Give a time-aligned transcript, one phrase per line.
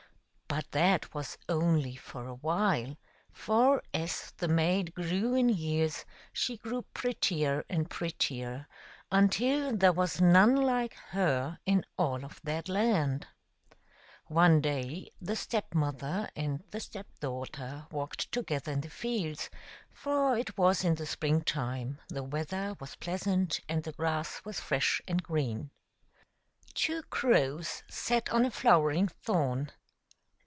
[0.47, 2.97] But that was only for a while,
[3.31, 8.67] for as the maid grew in years she grew prettier and prettier,
[9.09, 13.27] until there was none like her in all of that land.
[14.27, 19.49] One day the Step mother and the step daughter walked together in the fields,
[19.89, 24.59] for it was in the spring time, the weather was pleasant, and the grass was
[24.59, 25.71] fresh and green.
[26.73, 29.71] Two crows sat on a flowering thorn.